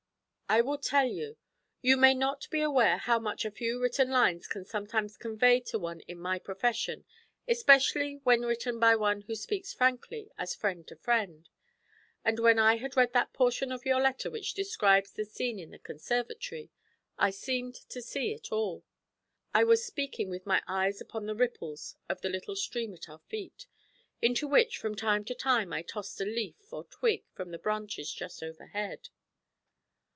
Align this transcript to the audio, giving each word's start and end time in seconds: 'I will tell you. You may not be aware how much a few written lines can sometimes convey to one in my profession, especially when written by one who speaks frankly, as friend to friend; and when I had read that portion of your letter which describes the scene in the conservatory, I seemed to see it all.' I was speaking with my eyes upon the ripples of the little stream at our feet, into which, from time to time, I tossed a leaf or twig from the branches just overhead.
'I 0.53 0.61
will 0.63 0.77
tell 0.79 1.05
you. 1.05 1.37
You 1.81 1.95
may 1.95 2.13
not 2.13 2.49
be 2.49 2.59
aware 2.61 2.97
how 2.97 3.17
much 3.19 3.45
a 3.45 3.51
few 3.51 3.81
written 3.81 4.09
lines 4.09 4.47
can 4.47 4.65
sometimes 4.65 5.15
convey 5.15 5.61
to 5.61 5.79
one 5.79 6.01
in 6.09 6.19
my 6.19 6.39
profession, 6.39 7.05
especially 7.47 8.19
when 8.25 8.41
written 8.41 8.77
by 8.77 8.97
one 8.97 9.21
who 9.21 9.33
speaks 9.35 9.73
frankly, 9.73 10.29
as 10.37 10.53
friend 10.53 10.85
to 10.89 10.97
friend; 10.97 11.47
and 12.25 12.37
when 12.37 12.59
I 12.59 12.75
had 12.75 12.97
read 12.97 13.13
that 13.13 13.31
portion 13.31 13.71
of 13.71 13.85
your 13.85 14.01
letter 14.01 14.29
which 14.29 14.53
describes 14.53 15.13
the 15.13 15.23
scene 15.23 15.57
in 15.57 15.71
the 15.71 15.79
conservatory, 15.79 16.69
I 17.17 17.29
seemed 17.29 17.75
to 17.75 18.01
see 18.01 18.33
it 18.33 18.51
all.' 18.51 18.83
I 19.53 19.63
was 19.63 19.85
speaking 19.85 20.29
with 20.29 20.45
my 20.45 20.61
eyes 20.67 20.99
upon 20.99 21.27
the 21.27 21.35
ripples 21.35 21.95
of 22.09 22.19
the 22.19 22.29
little 22.29 22.57
stream 22.57 22.93
at 22.93 23.07
our 23.07 23.19
feet, 23.19 23.67
into 24.21 24.49
which, 24.49 24.77
from 24.79 24.95
time 24.95 25.23
to 25.23 25.33
time, 25.33 25.71
I 25.71 25.81
tossed 25.81 26.19
a 26.19 26.25
leaf 26.25 26.73
or 26.73 26.83
twig 26.83 27.23
from 27.31 27.51
the 27.51 27.57
branches 27.57 28.11
just 28.11 28.43
overhead. 28.43 29.07